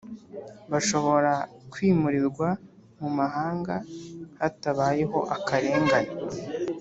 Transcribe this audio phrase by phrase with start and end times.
[0.71, 1.33] bashobora
[1.71, 2.47] kwimurirwa
[2.99, 3.75] mu mahanga
[4.39, 6.11] hatabayemo akarengane